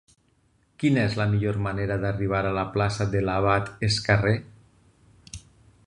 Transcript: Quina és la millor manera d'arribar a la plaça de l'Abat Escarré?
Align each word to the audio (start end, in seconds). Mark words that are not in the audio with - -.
Quina 0.83 1.03
és 1.09 1.17
la 1.19 1.27
millor 1.33 1.59
manera 1.67 1.97
d'arribar 2.05 2.41
a 2.47 2.55
la 2.61 2.65
plaça 2.77 3.07
de 3.13 3.23
l'Abat 3.27 3.71
Escarré? 3.91 4.37